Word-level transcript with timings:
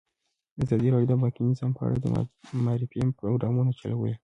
ازادي 0.63 0.87
راډیو 0.93 1.09
د 1.09 1.13
بانکي 1.21 1.41
نظام 1.49 1.71
په 1.77 1.81
اړه 1.87 1.97
د 2.01 2.05
معارفې 2.65 3.01
پروګرامونه 3.19 3.71
چلولي. 3.79 4.13